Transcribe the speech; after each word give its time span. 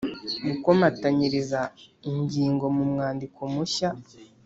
gukomatanyiriza 0.45 1.61
ingingo 2.11 2.65
mu 2.75 2.83
mwandiko 2.91 3.39
mushya 3.53 3.89